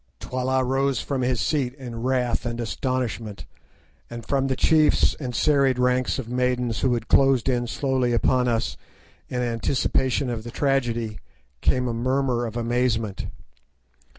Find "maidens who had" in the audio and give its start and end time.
6.27-7.07